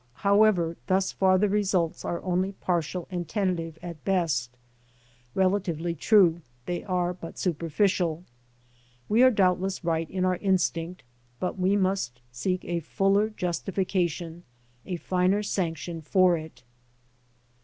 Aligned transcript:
However, 0.25 0.77
thus 0.87 1.11
far 1.11 1.37
the 1.37 1.47
results 1.47 2.03
are 2.03 2.23
only 2.23 2.53
partial 2.53 3.07
and 3.11 3.27
tentative 3.29 3.77
at 3.83 4.03
best; 4.03 4.57
relatively 5.35 5.93
true, 5.93 6.41
they 6.65 6.83
are 6.83 7.13
but 7.13 7.37
superficial. 7.37 8.23
We 9.07 9.21
are 9.21 9.29
doubtless 9.29 9.83
right 9.83 10.09
in 10.09 10.25
our 10.25 10.37
instinct, 10.37 11.03
but 11.39 11.59
we 11.59 11.75
must 11.75 12.19
seek 12.31 12.65
a 12.65 12.79
fuller 12.79 13.29
justification, 13.29 14.41
a 14.87 14.95
finer 14.95 15.43
sanction, 15.43 16.01
for 16.01 16.35
it. 16.35 16.63